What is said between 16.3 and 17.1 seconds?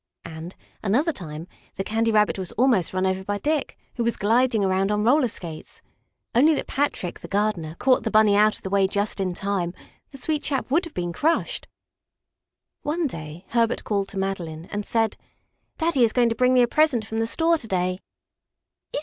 bring me a present